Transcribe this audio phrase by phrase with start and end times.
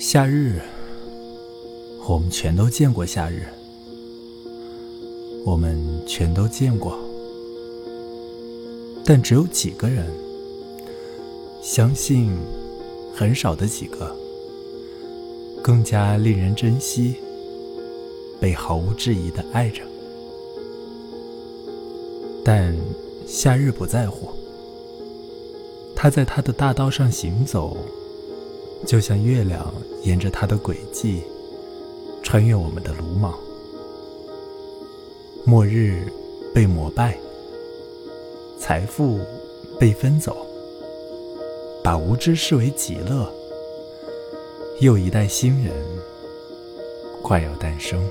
[0.00, 0.60] 夏日，
[2.08, 3.46] 我们全都见过夏日，
[5.44, 6.98] 我们全都见过，
[9.04, 10.12] 但只有几个人
[11.62, 12.36] 相信，
[13.14, 14.16] 很少的几个
[15.62, 17.14] 更加令人珍惜，
[18.40, 19.80] 被毫无质疑的爱着。
[22.44, 22.76] 但
[23.28, 24.28] 夏日不在乎，
[25.94, 27.76] 他在他的大道上行走。
[28.86, 31.22] 就像月亮沿着它的轨迹，
[32.22, 33.34] 穿越我们的鲁莽。
[35.46, 36.06] 末日
[36.54, 37.16] 被膜拜，
[38.58, 39.20] 财富
[39.80, 40.36] 被分走，
[41.82, 43.26] 把无知视为极乐。
[44.80, 45.72] 又一代新人
[47.22, 48.06] 快要诞生。